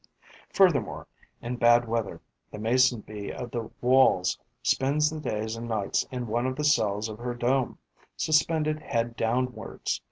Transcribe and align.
Furthermore, 0.49 1.07
in 1.43 1.57
bad 1.57 1.87
weather, 1.87 2.21
the 2.49 2.57
Mason 2.57 3.01
bee 3.01 3.31
of 3.31 3.51
the 3.51 3.69
Walls 3.81 4.35
spends 4.63 5.11
the 5.11 5.19
days 5.19 5.55
and 5.55 5.67
nights 5.67 6.07
in 6.09 6.25
one 6.25 6.47
of 6.47 6.55
the 6.55 6.63
cells 6.63 7.07
of 7.07 7.19
her 7.19 7.35
dome, 7.35 7.77
suspended 8.17 8.79
head 8.79 9.15
downwards. 9.15 9.99